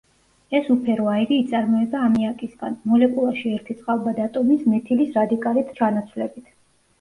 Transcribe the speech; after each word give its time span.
ეს 0.59 0.69
უფერო 0.75 1.03
აირი 1.09 1.35
იწარმოება 1.41 2.01
ამიაკისგან, 2.05 2.77
მოლეკულაში 2.93 3.53
ერთი 3.59 3.77
წყალბად 3.83 4.23
ატომის 4.25 4.65
მეთილის 4.73 5.13
რადიკალით 5.21 5.71
ჩანაცვლებით. 5.81 6.51